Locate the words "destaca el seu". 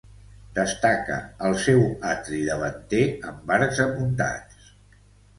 0.53-1.83